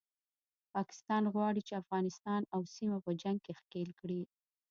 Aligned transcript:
پاکستان 0.73 1.23
غواړي 1.33 1.61
چې 1.67 1.79
افغانستان 1.81 2.41
او 2.55 2.61
سیمه 2.75 2.97
په 3.05 3.11
جنګ 3.21 3.37
کې 3.45 3.57
ښکیل 3.59 3.89
کړي 3.99 4.21